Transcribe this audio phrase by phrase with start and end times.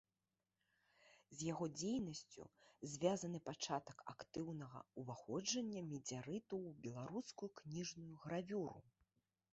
[1.35, 2.47] З яго дзейнасцю
[2.95, 8.79] звязаны пачатак актыўнага ўваходжання медзярыту ў беларускую кніжную гравюру.